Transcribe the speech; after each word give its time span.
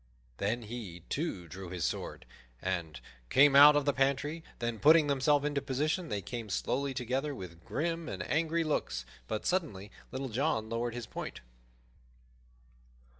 Then 0.37 0.63
he, 0.63 1.01
too, 1.09 1.47
drew 1.47 1.69
his 1.69 1.85
sword 1.85 2.25
and 2.59 2.99
came 3.29 3.55
out 3.55 3.75
of 3.75 3.85
the 3.85 3.93
pantry; 3.93 4.43
then, 4.57 4.79
putting 4.79 5.05
themselves 5.05 5.45
into 5.45 5.61
position, 5.61 6.09
they 6.09 6.23
came 6.23 6.49
slowly 6.49 6.95
together, 6.95 7.35
with 7.35 7.63
grim 7.63 8.09
and 8.09 8.23
angry 8.27 8.63
looks; 8.63 9.05
but 9.27 9.45
suddenly 9.45 9.91
Little 10.11 10.29
John 10.29 10.69
lowered 10.69 10.95
his 10.95 11.05
point. 11.05 11.41